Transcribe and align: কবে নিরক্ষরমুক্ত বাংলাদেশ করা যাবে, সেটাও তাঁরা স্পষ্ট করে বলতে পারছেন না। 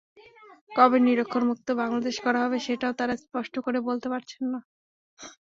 কবে 0.71 0.97
নিরক্ষরমুক্ত 1.01 1.67
বাংলাদেশ 1.81 2.15
করা 2.25 2.39
যাবে, 2.43 2.57
সেটাও 2.65 2.93
তাঁরা 2.99 3.15
স্পষ্ট 3.23 3.53
করে 3.65 3.79
বলতে 3.87 4.07
পারছেন 4.13 4.43
না। 4.53 4.59